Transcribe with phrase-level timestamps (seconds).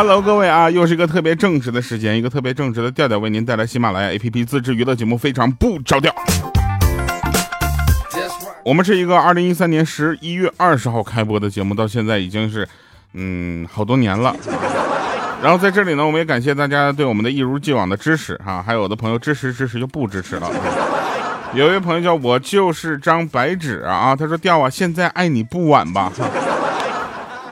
[0.00, 6.10] ，Hello，各位啊，又是一个特别正直的时间，一个特别正直的调调，为您带来喜马拉雅 APP 自制娱乐节目，非常不着调。
[8.64, 12.66] 我们是一个二零一三年十一月二十号开播的节目，到现在已经是，
[13.12, 14.34] 嗯，好多年了。
[15.42, 20.50] 然后在这里呢，我们也感谢大家对我们的一如既往的支持哈，还有的朋友支持支持就不支持了。
[21.52, 26.10] 有一位朋友叫我就是张白纸啊，他说调啊，现在爱你不晚吧？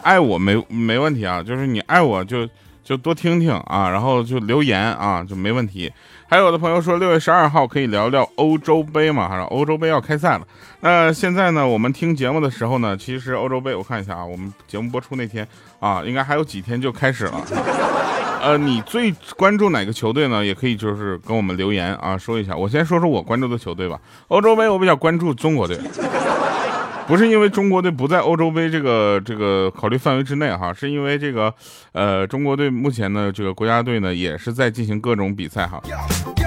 [0.09, 2.49] 爱我没没问题啊，就是你爱我就。
[2.89, 5.93] 就多听听啊，然后就留言啊，就没问题。
[6.27, 9.29] 还有的朋友说六月十二号可以聊聊欧洲杯嘛？
[9.29, 10.47] 还是，欧洲杯要开赛了。
[10.81, 15.47] 那现在呢，我们听节目的时候呢，其实欧洲杯我看一下啊，我们节目播出那天
[15.81, 17.45] 啊，应该还有几天就开始了。
[18.41, 20.43] 呃，你最关注哪个球队呢？
[20.43, 22.57] 也可以就是跟我们留言啊，说一下。
[22.57, 24.01] 我先说说我关注的球队吧。
[24.29, 25.79] 欧洲杯我比较关注中国队。
[27.09, 31.53] 不是因为中国队不在欧洲杯这个这个考虑范围之内哈，是因为这个，
[31.93, 35.83] 呃，中国队目前呢这个国家队呢也是在进行各种比赛哈。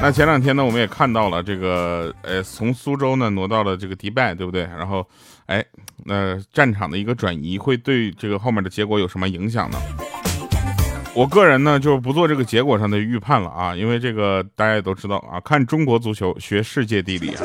[0.04, 4.62] 那前两天呢我们也看到了这个，呃，从苏州呢挪到了这个迪拜，对不对？
[4.62, 5.04] 然后，
[5.48, 5.66] 哎，
[6.06, 9.80] 那战场的一个转移会对这个后面的结果有什么影响呢？
[11.16, 17.42] 我个人呢就是不做这个结果上的预判了啊，因为这个大家也都知道啊，看中国足球学世界地理啊。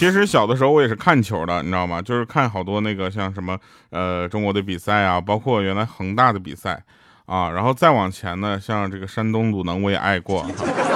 [0.00, 2.00] 其实小的时候我也是看球的，你知道吗？
[2.00, 3.58] 就是看好多那个像什么
[3.90, 6.82] 呃中国的比赛啊，包括原来恒大的比赛
[7.26, 10.46] 啊，然后再往前呢，像这个山东鲁能我也爱过，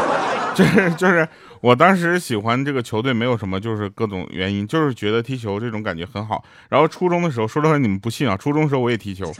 [0.56, 1.28] 就是就是
[1.60, 6.42] 我当时喜欢这个球队没有什么，就是各种原因，就是觉得踢球这种感觉很好。
[6.70, 9.30] 然后初中的时候，说实话你们不信啊，初中的时候我也踢球，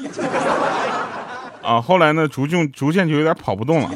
[1.63, 3.91] 啊，后来呢逐渐逐渐就有点跑不动了。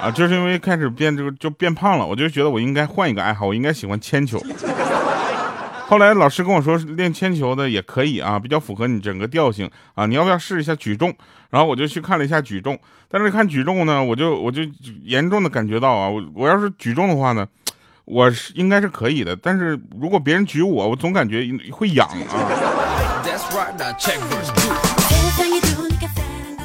[0.00, 4.40] 啊，就是因为开始变这个就变胖了，我就觉得我应该换一个爱好，我应该喜欢铅球。
[5.88, 11.12] 后来老师跟我说练铅球的也可以啊，比较符合你整个调性啊，你要不要试一下举重？
[11.50, 14.62] 然后我就去看了一下举重，但是看举重呢，我就我就
[15.02, 17.48] 严重的感觉到啊，我我要是举重的话呢，
[18.04, 22.36] 我是应该是可以的，但是如果别人举我，我总感觉会痒啊。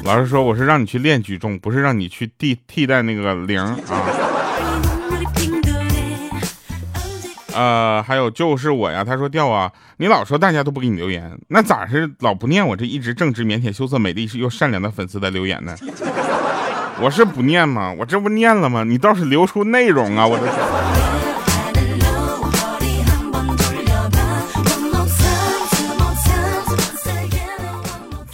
[0.04, 3.76] 老师说我是让你去练举重，不是让你去替替代那个铃啊。
[7.54, 15.74] 呃，还有就是我呀，他说掉啊，你老说大家都不给你留言，那咋是老不念我这一直正直、腼腆、羞涩、美丽又善良的粉丝的留言呢？
[17.00, 17.94] 我是不念吗？
[17.98, 18.84] 我这不念了吗？
[18.84, 20.26] 你倒是留出内容啊！
[20.26, 20.83] 我的天。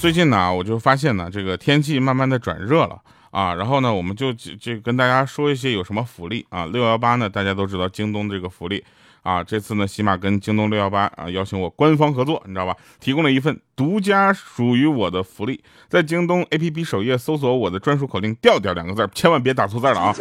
[0.01, 2.99] 最近呢，我就发现呢，这个天气慢慢的转热了
[3.31, 6.65] 啊，然后呢，我们就就跟大家说一些有什么福利啊。
[6.65, 8.83] 六幺八呢，大家都知道京东这个福利
[9.23, 12.75] 啊，这次呢，起码跟京东六幺八啊邀请我官方合作，你知道吧？
[12.99, 20.17] 提供了一份独家属于我的福利，在京东 APP 首页搜索我的专属口令“调调”两个字，千万别打错字了啊！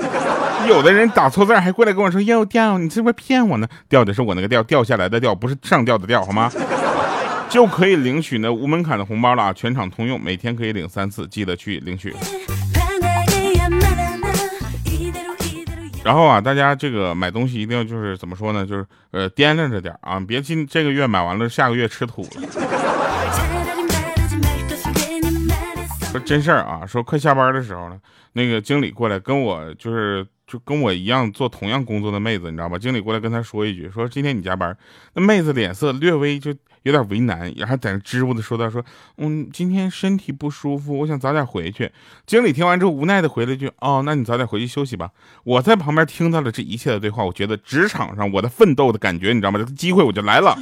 [0.68, 6.52] 有的人打错字还过来跟我说：“哟调，你是不是骗我呢？”调的是我那个调掉下来的调，不是上吊的吊，好吗？
[7.50, 9.52] 就可以领取那无门槛的红包了啊！
[9.52, 12.16] 全场通用，每天可以领三次，记得去领取。
[16.04, 18.66] 然后啊，大家这个买东西一定要就是怎么说呢？
[18.66, 22.30] 就是呃掂量着点啊，别今这个月买完了，下个月吃土了。
[26.12, 28.00] 说真事儿啊，说快下班的时候呢，
[28.34, 32.78] 那个经理过来跟我就是就跟我一样做同样工作的妹子，你知道吧？
[32.78, 34.78] 经理过来跟他说一句，说今天你加班。
[35.14, 36.54] 那妹子脸色略微就。
[36.84, 38.84] 有点为难，然后在那支吾的说道：“说，
[39.18, 41.92] 嗯，今天身体不舒服，我想早点回去。”
[42.26, 45.10] 经理听完之后，无奈的回了一句：“哦，那你早点回去休息吧。”
[45.44, 49.60] 我在旁边听到了这一切的对话，我觉得职场上我的奋斗的感觉，你知道吗？
[49.60, 50.58] 这个机会我就来了。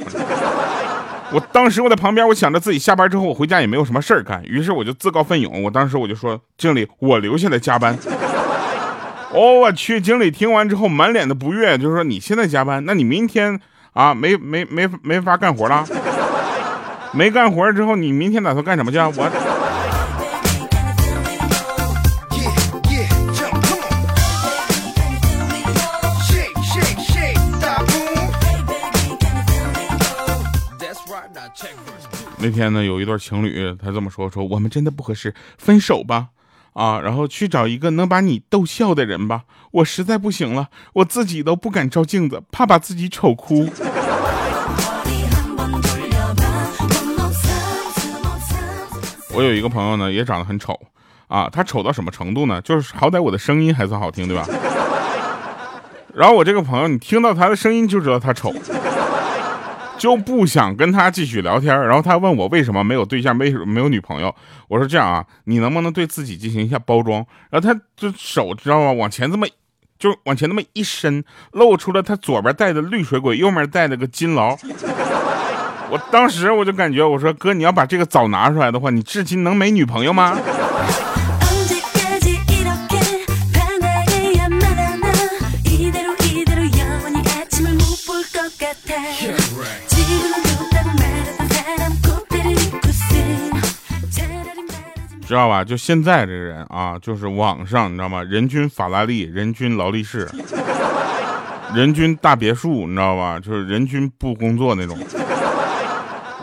[1.30, 7.96] 我当时我在旁边，我想着自己下班之后我回家也没有什么事儿干，于是我就自告奋勇，我当时我就说：“经理，我留下来加班。”
[9.30, 10.00] 哦，我去！
[10.00, 13.60] 经理听完之后满脸的不悦，就是说：“你现在加班，那你明天
[13.92, 15.86] 啊，没没没没法干活了。”
[17.12, 18.98] 没干活之后，你明天打算干什么去？
[18.98, 19.30] 我。
[32.40, 36.28] 那天呢，有一对情侣，他这么说：“说我们真的不合适，分手吧。”
[36.72, 39.42] 啊，然后去找一个能把你逗笑的人吧。
[39.72, 43.68] 我实在不行了，我自己都不敢照镜子，怕把自己丑哭。
[49.38, 50.76] 我有一个朋友呢，也长得很丑，
[51.28, 52.60] 啊，他丑到什么程度呢？
[52.62, 54.44] 就是好歹我的声音还算好听，对吧？
[56.12, 58.52] 然后我这个朋友，你听到他的声音就知道他丑，
[59.96, 61.80] 就不想跟他继续聊天。
[61.86, 64.34] 然后他问我为什么没有对象，没没有女朋友。
[64.66, 67.24] 我说这样啊，你能不能对自己进行一下包装？
[67.50, 68.90] 然后他就手知道吗？
[68.90, 69.46] 往前这么，
[70.00, 74.56] 就往前那么一伸，露出了他左边戴的绿水鬼，右面戴了个金劳。
[75.90, 80.38] 我当时我就感觉，我说哥，你要把这个枣拿出来的话，你至今能没女朋友吗？
[95.26, 95.62] 知道吧？
[95.62, 98.22] 就现在这个人啊，就是网上你知道吗？
[98.22, 100.26] 人均法拉利，人均劳力士，
[101.74, 103.38] 人均大别墅，你知道吧？
[103.38, 104.96] 就是人均不工作那种。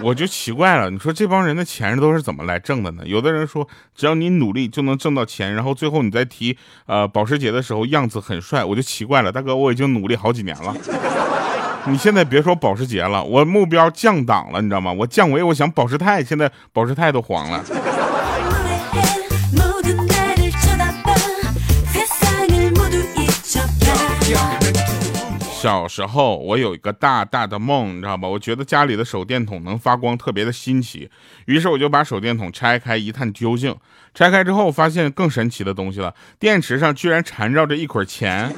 [0.06, 3.02] 我就奇怪了，你说这帮人的钱都是怎么来挣的呢？
[3.08, 6.56] 有的人说，只要你努力就能挣到钱，然后最后你再提
[6.86, 10.76] 呃保时捷的时候样子很帅，我就奇怪了，大哥，我已经努力好几年了，
[11.88, 14.94] 你现在别说保时捷了，我目标降档了，你知道吗？
[14.94, 17.66] 我降维，我想保时泰，现在保时泰都黄了。
[25.66, 28.28] 小时候我有一个大大的梦，你知道吧？
[28.28, 31.10] 我觉得家里的手电筒能发光，特别的新奇。
[31.46, 33.76] 于是我就把手电筒拆开一探究竟。
[34.14, 38.54] 拆开之后发现更神奇的东西了，电池上居然缠绕着一捆钱。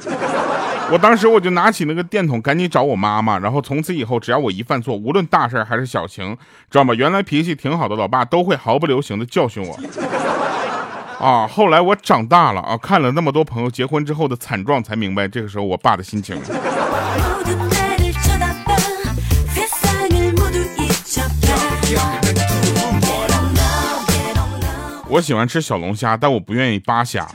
[0.92, 3.38] 我当时我就拿起那个电筒，赶紧找我妈妈。
[3.38, 6.36] 然后从此以后，只要我一犯错，无论大事还是小情，
[6.70, 6.92] 知道吗？
[6.92, 9.80] 原来脾气挺好的老爸都会毫不留情的教训我。
[11.18, 11.48] 啊！
[11.48, 16.38] 后来我长大了啊，看了那么多朋友结婚之后的惨状，才明白这个时候我爸的心情。
[25.10, 27.26] 我喜欢吃小龙虾，但我不愿意扒虾，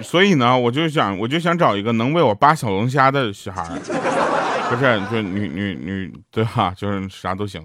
[0.00, 3.64] 所以呢，我就想，我就想找一个能为我扒小龙虾的小孩
[4.70, 6.72] 不是，就女女女，对吧？
[6.76, 7.62] 就是啥都行。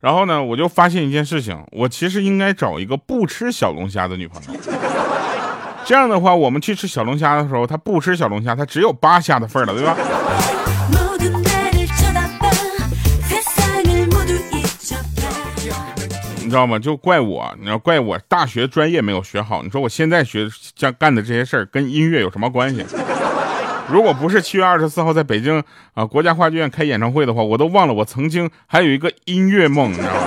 [0.00, 4.60] 然后呢，我就发现一件事情，我其实应该找一个不吃小龙虾的女朋友。
[5.86, 9.96] 这样的话，我们去吃小龙虾的时候，他不吃小龙虾，他只有扒虾的份了，对吧？
[16.42, 16.76] 你知道吗？
[16.76, 19.62] 就怪我，你要怪我大学专业没有学好。
[19.62, 22.84] 你说我现在学像干的这些事儿，跟音乐有什么关系？
[23.88, 25.62] 如果不是七月二十四号在北京
[25.94, 30.20] 啊国家话剧院开演唱会的话，我都忘了我曾经还有一个音乐梦，你知道吗？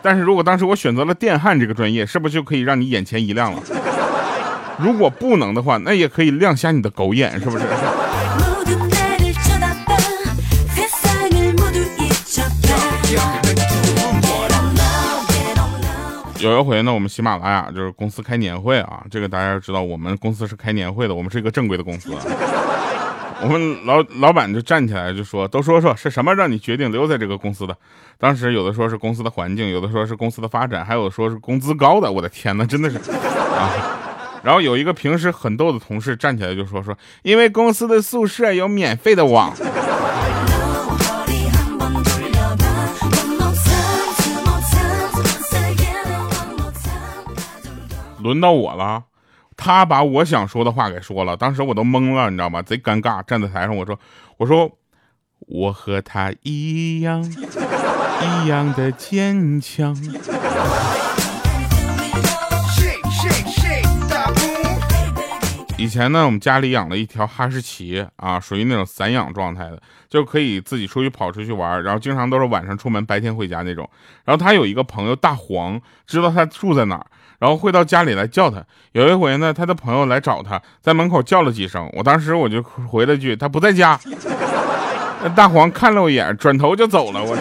[0.00, 3.62] 但是如果当时我选择了电焊这个专业，是不是就可以让你眼前一亮了？
[4.78, 7.64] 如果不能的话，那也可以亮瞎你的狗眼， 是不是？
[16.38, 22.10] 有一回呢，我们喜马拉雅就是公司开年会啊，这个大家知道，我们公司是开年会的，我们是一个正规的公司。
[23.42, 27.76] 我们老老板就站起来就说：“都说说是什么让你决定留在这个公司的？”
[28.18, 32.12] 当时有的说是公司的环境，有的说是公司的发展，还有说是工资高的。
[32.12, 34.05] 我的天哪，真的是啊！
[34.46, 39.52] 然后有一个平时很逗的同事站起来就说：“说因为公司的宿舍有免费的网。”
[48.22, 49.02] 轮到我了，
[49.56, 52.62] 他把我想说的话给说了，当时我都懵了，你知道吗？
[52.62, 53.98] 贼尴尬，站在台上，我说，
[54.36, 54.70] 我说，
[55.40, 59.92] 我和他一样，一样的坚强。
[65.78, 73.88] 以前呢，我们家里养了一条哈士奇啊，属于那种散养状态的，就可以自己出去跑出去玩，然后经常都是晚上出门，白天回家那种。
[74.24, 77.06] 然后他有一个朋友大黄，知道他住在哪儿。
[77.38, 78.64] 然后会到家里来叫他。
[78.92, 81.86] 有一回呢，他的朋友来找他，在门口叫了几声。
[81.92, 84.00] 我当时我就回了句：“他不在家。”
[85.36, 87.22] 大黄看了我一眼，转头就走了。
[87.22, 87.36] 我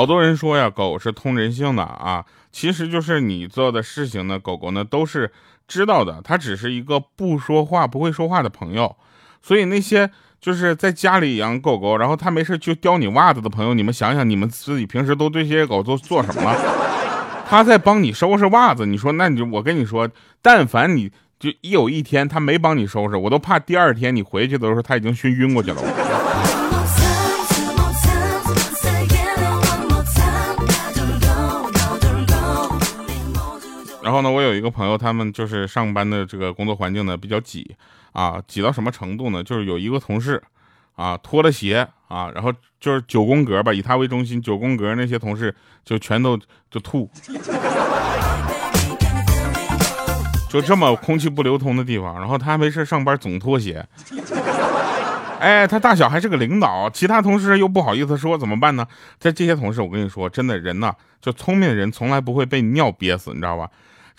[0.00, 5.30] 好多人说呀，狗是通人性的啊，其实就是你做的事情呢，狗狗呢都是
[5.68, 6.22] 知道的。
[6.24, 8.96] 它只是一个不说话、不会说话的朋友，
[9.42, 10.10] 所以那些。
[10.40, 17.44] 就是在家里养狗狗，然后它没事就叼你袜子的朋友，你们想想，你们自己平时都对这些狗都做什么了？
[17.46, 20.08] 它在帮你收拾袜子，你说那你就我跟你说，
[20.40, 25.82] 但凡你就一有一天它没帮你收拾，我都怕第二天你回去的时候它已经熏晕过去了。
[34.10, 37.76] 然后呢，我有一个朋友，他们就是上班的这个工作环境呢比较挤
[38.10, 39.40] 啊，挤到什么程度呢？
[39.40, 40.42] 就是有一个同事
[40.96, 46.36] 啊脱了鞋啊，然后就是九宫格吧，以他为中心，九宫格那些同事就全都
[46.68, 47.08] 就吐。
[50.48, 53.86] 就这么空气不流通的地方，然后他没事上班总脱鞋。
[55.38, 58.84] 哎，他大小还是个领导，其他同事又不好意思说，怎么办呢？
[59.20, 63.70] 在这些同事，我跟你说，真的人呐，就聪明的人从来不会被尿憋死，你知道吧？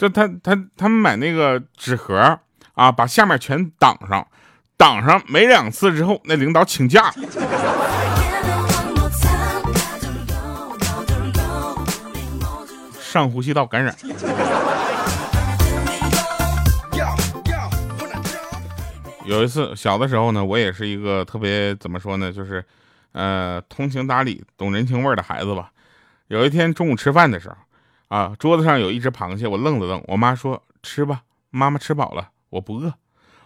[0.01, 2.39] 就他他他们买那个纸盒
[2.73, 4.27] 啊，把下面全挡上，
[4.75, 7.13] 挡上没两次之后，那领导请假，
[12.99, 13.95] 上呼吸道感染。
[19.25, 22.65] 有一次小的时候呢，我也是一个特别怎么说呢，就是，
[23.11, 25.69] 呃，通情达理、懂人情味的孩子吧。
[26.29, 27.55] 有一天中午吃饭的时候，
[28.11, 30.03] 啊，桌子上有一只螃蟹，我愣了愣。
[30.07, 32.93] 我妈说：“吃吧，妈妈吃饱了，我不饿。”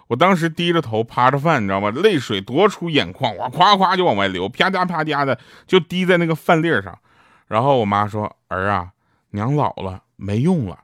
[0.10, 1.92] 我当时低着头趴着饭，你知道吗？
[1.92, 6.98] 泪水夺出眼眶，哇，夸夸就往外流，啪嗒啪嗒的就滴在那个饭粒上。
[7.46, 8.90] 然后我妈说：“儿啊，
[9.30, 10.80] 娘老了，没用了，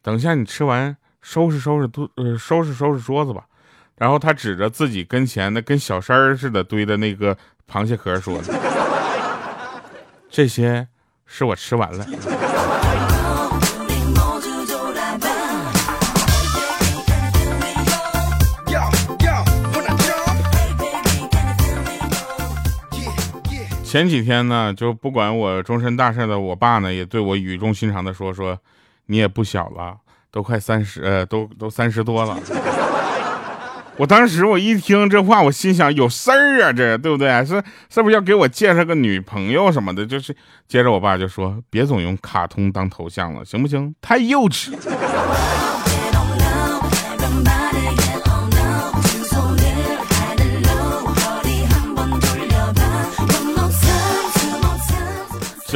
[0.00, 3.44] 等下你吃完，收拾收拾桌，呃，收拾收拾桌子吧。”
[3.96, 7.36] 然后他指着自己跟前那跟小山似的堆的那个
[7.70, 8.40] 螃蟹壳说
[10.30, 10.88] ：“这些
[11.26, 12.06] 是我吃完了。”
[23.86, 28.58] 前几天呢，就不管我终身大事的我爸呢，也对我语重心长的说：“说
[29.06, 29.96] 你也不小了，
[30.32, 32.36] 都快三十，呃，都都三十多了。
[33.96, 37.28] ”我当时我一听这话，我心想有事儿啊，这对不对？
[37.46, 40.04] 是是不是要给我介绍个女朋友什么的？
[40.04, 43.94] 就是接着我爸就说，别总用卡通当头像了，行不行？
[44.02, 44.74] 太幼稚。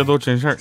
[0.01, 0.57] 这都真事儿。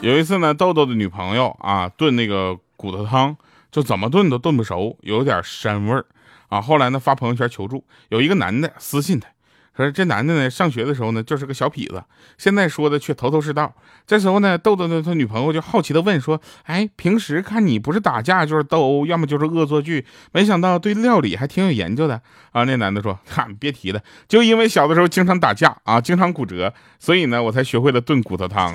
[0.00, 3.36] 有一次呢，豆豆的女朋友啊炖那个骨头汤，
[3.70, 6.06] 就怎么炖都炖不熟，有点膻味儿
[6.48, 6.62] 啊。
[6.62, 9.28] 后来呢发朋友圈求助，有一个男的私信他，
[9.76, 12.02] 可是这男的呢上学的时候呢就是个小痞子，
[12.38, 13.74] 现在说的却头头是道。
[14.06, 28.74] 这时候呢，豆豆的他女朋友就好奇的问说：“哎，平时看你不是打架就是斗殴，要么就是恶作剧，没想到对料理还挺有研究的啊。”那男的说：“哈，别提了，就因为小的时候经常打架啊，经常骨折，所以呢我才学会了炖骨头汤。”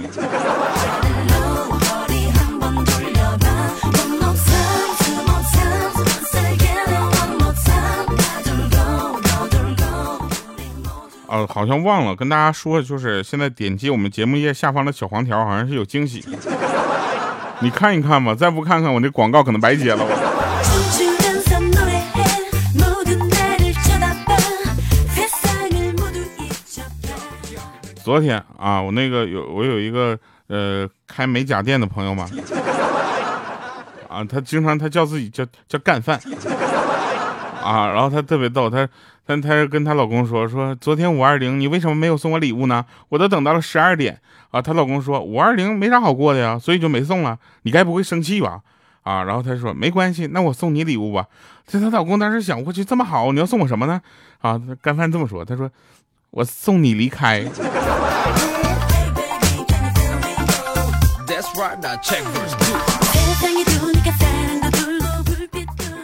[11.47, 16.23] 好像忘了跟大家说，就是现在点击我们节目页下方的小黄条，好像是有惊喜，
[17.59, 20.31] 你看一看吧，再不看看我那广告可能白接了我。
[28.03, 30.17] 昨天啊，我那个有我有一个
[30.47, 32.27] 呃开美甲店的朋友嘛，
[34.09, 36.19] 啊，他经常他叫自己叫叫干饭。
[37.63, 38.89] 啊，然后他特别逗，他，
[39.25, 42.85] 但她跟她老公说说，昨天五二零你为什么没有送我礼物呢？
[43.09, 44.19] 我都等到了十二点
[44.51, 44.61] 啊。
[44.61, 47.37] 她老公说五二零没啥好过的呀，所以就没送了。
[47.63, 48.61] 你该不会生气吧？
[49.03, 51.27] 啊，然后她说没关系，那我送你礼物吧。
[51.65, 54.01] 这她老公当时想，我去这么好，你要送我什么呢？
[54.41, 55.69] 啊，干饭这么说，他说
[56.31, 57.45] 我送你离开。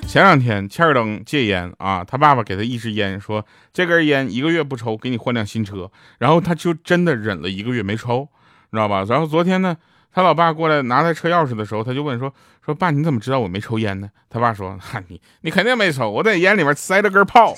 [0.07, 5.91] 前两天，切尔登戒烟啊，他爸爸给他一支烟，说这根烟一个月不抽，给你换辆新车。
[6.17, 8.27] 然后他就真的忍了一个月没抽，
[8.71, 9.03] 你知道吧？
[9.07, 9.77] 然后昨天呢，
[10.11, 12.33] 他老爸过来拿他车钥匙的时候，他就问说
[12.65, 14.09] 说爸，你怎么知道我没抽烟呢？
[14.29, 17.53] 他爸说，哈你你肯定没抽，我在烟里面塞了根炮。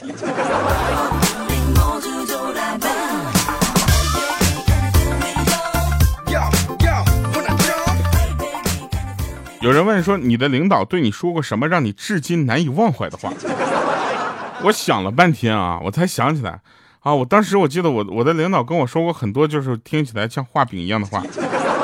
[9.62, 13.32] 有人问说：“你的领导对你说过什么让你至今难以忘怀的话？”
[14.64, 16.60] 我想了半天啊，我才想起来
[17.02, 21.22] 啊，我当时我记得我我的领导跟我说过很多，就是听起来像画饼一样的话。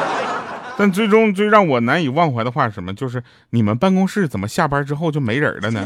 [0.77, 2.93] 但最终最让我难以忘怀的话是什么？
[2.93, 5.85] 就是你们办公室怎么下班之后就没人了呢？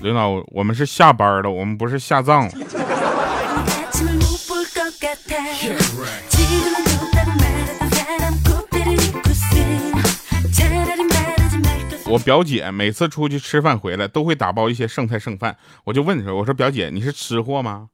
[0.00, 2.52] 领导，我们是下班了，我们不是下葬了。
[12.08, 17.88] 我表姐每次出去吃饭回来都会打包一些剩菜剩饭，我就问她，我说表姐你是吃货吗？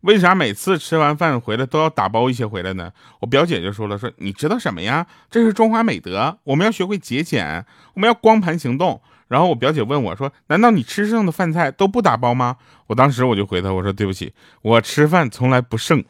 [0.00, 2.90] 为啥每次吃完饭回来都要打包一些回来呢？
[3.20, 5.06] 我表姐就说了，说你知道什么呀？
[5.30, 9.02] 这是中华美德，我们要学会节俭，我们要光盘行动。
[9.26, 12.56] 然后我表姐问我说，难道你吃剩的饭菜都不打包吗？
[12.86, 14.32] 我当时我就回她，我说对不起，
[14.62, 16.02] 我吃饭从来不剩。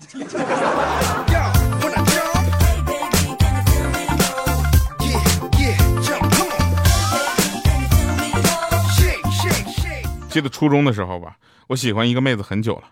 [10.28, 11.36] 记得初中的时候吧，
[11.68, 12.82] 我喜欢一个妹子很久了，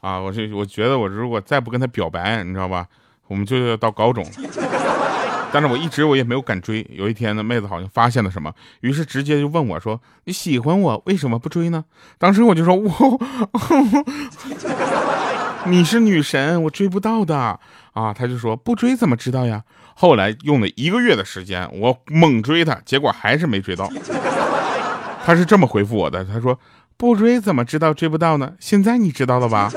[0.00, 2.86] 啊，我就我觉得我如果再不跟她表白，你知道吧，
[3.26, 4.30] 我们就要到高中了。
[5.52, 6.84] 但是我一直我也没有敢追。
[6.90, 11.84] 有一天呢，妹子好像发现了什么，于是直接就问我说：“你喜欢我，为什么不追呢？”
[12.18, 13.20] 当时我就说：“我，
[15.66, 17.58] 你是女神，我追不到的啊。”
[18.18, 19.62] 她就说：“不追怎么知道呀？”
[19.94, 23.88] 后来用了一个月的时间，我猛追她，结果还是没追到。
[25.24, 26.58] 她是这么回复我的：“她说
[26.96, 28.52] 不追怎么知道追不到呢？
[28.58, 29.70] 现在你知道了吧？”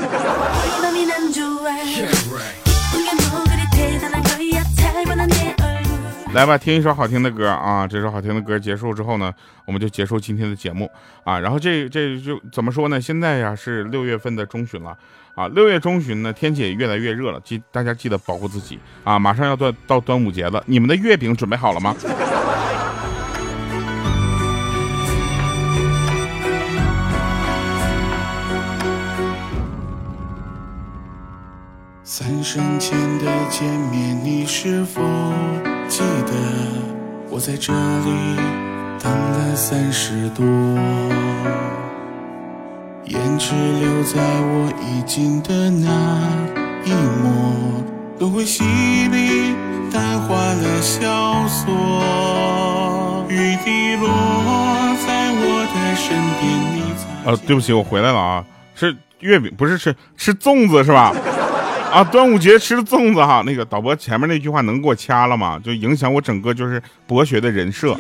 [6.34, 7.88] 来吧，听一首好听的歌啊！
[7.88, 9.34] 这首好听的歌结束之后呢，
[9.66, 10.88] 我们就结束今天的节目
[11.24, 11.40] 啊。
[11.40, 13.02] 然后这这就怎么说呢？
[13.02, 14.96] 现在呀是六月份的中旬了
[15.34, 19.18] 啊，六月中旬呢天气也越来越热了，记大家记得保护自己啊！
[19.18, 21.96] 马上要到到端午节了，你们的月饼准备好了吗？
[32.10, 35.02] 三生前的见面，你是否？
[35.90, 36.32] 记得
[37.30, 38.38] 我在这里
[38.98, 40.46] 等了三十多，
[43.08, 45.90] 胭脂留在我衣襟的那
[46.86, 47.84] 一抹，
[48.20, 49.54] 轮回洗礼
[49.92, 54.08] 淡化了萧索，雨滴落
[55.06, 57.30] 在我的身边，你才。
[57.30, 58.46] 呃，对不起，我回来了啊，
[58.76, 61.14] 是月饼，不是吃吃粽子是吧？
[61.98, 65.60] 啊，端午节吃粽子哈，那个导播前面那句话能给我掐了吗？
[65.64, 67.98] 就影响我整个就是博学的人设。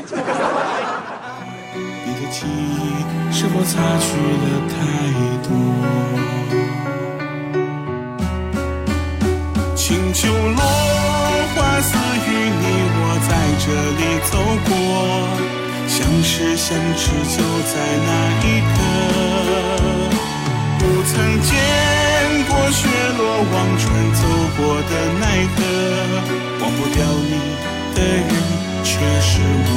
[2.06, 3.02] 你的记忆
[3.34, 4.76] 是否擦去了太
[5.42, 5.50] 多？
[9.76, 10.62] 清秋落
[11.56, 12.66] 花似雨，你
[13.00, 13.66] 我在这
[13.98, 14.70] 里走过，
[15.88, 17.74] 相识相知就在
[18.06, 18.10] 那
[18.46, 18.78] 一刻，
[20.78, 21.87] 不曾见。
[23.40, 24.22] 望穿走
[24.58, 25.24] 过的奈
[25.56, 25.58] 何，
[26.62, 26.98] 忘不掉
[27.30, 27.32] 你
[27.94, 28.30] 的人
[28.84, 28.90] 却
[29.22, 29.72] 是我。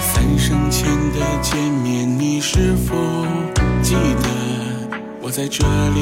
[0.00, 2.94] 三生前的见面，你是否
[3.82, 4.28] 记得？
[5.20, 5.98] 我在这里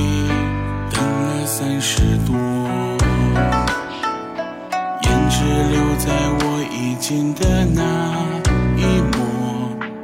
[0.91, 2.50] 等了三十多。
[7.11, 7.83] 我衣襟的那
[8.79, 9.19] 一抹，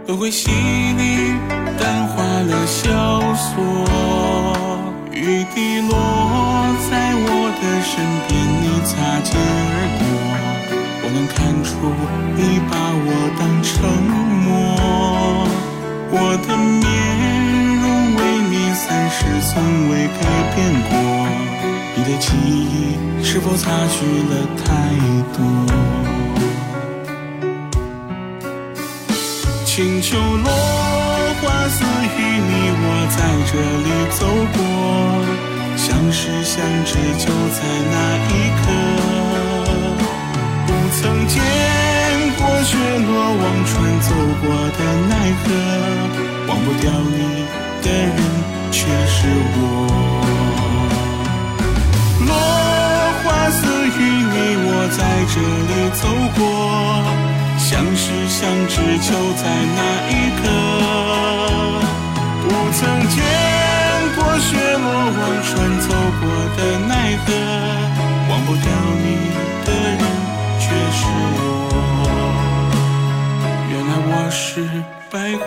[0.04, 1.34] 都会细腻
[1.78, 3.62] 淡化了萧索，
[5.12, 5.94] 雨滴落
[6.90, 7.28] 在我
[7.62, 7.94] 的身
[8.26, 8.90] 边，你擦
[9.22, 10.02] 肩而过，
[11.04, 11.70] 我能看出
[12.34, 12.38] 你
[12.68, 12.74] 把
[13.06, 13.72] 我当成
[14.42, 14.50] 魔，
[16.10, 16.14] 我
[16.44, 16.84] 的面
[17.82, 17.84] 容
[18.16, 18.18] 为
[18.50, 19.16] 你三世
[19.46, 19.54] 从
[19.90, 20.20] 未改
[20.56, 20.58] 变
[20.90, 20.92] 过。
[21.94, 24.64] 你的记忆是否擦去了太
[25.32, 25.95] 多？
[30.08, 30.48] 秋落
[31.42, 33.18] 花似雨，你我在
[33.50, 34.22] 这里走
[34.54, 34.58] 过，
[35.76, 37.58] 相识相知就在
[37.90, 37.94] 那
[38.30, 38.64] 一刻。
[40.64, 41.34] 不曾见
[42.38, 44.08] 过雪落忘川走
[44.42, 44.46] 过
[44.78, 45.44] 的奈何，
[46.46, 47.18] 忘不掉你
[47.82, 48.16] 的人
[48.70, 49.18] 却是
[49.56, 49.58] 我。
[52.28, 52.30] 落
[53.24, 54.34] 花似雨，你
[54.68, 55.02] 我在
[55.34, 55.34] 这
[55.66, 56.06] 里走
[56.38, 56.45] 过，
[57.68, 59.42] 相识相知就在
[59.74, 60.40] 那一刻。
[62.42, 63.18] 不曾见
[64.14, 64.48] 过雪
[64.78, 65.50] 落忘川
[65.80, 65.84] 走
[66.20, 66.22] 过
[66.56, 66.92] 的奈
[67.26, 67.26] 何，
[68.30, 68.64] 忘不掉
[69.02, 69.04] 你
[69.64, 69.98] 的人
[70.60, 71.00] 却是
[71.34, 71.42] 我。
[73.68, 74.44] 原来我是
[75.10, 75.44] 白狐，